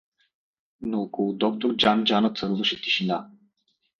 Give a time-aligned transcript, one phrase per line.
[0.81, 3.29] Но около доктор Джан-Джана царуваше тишина.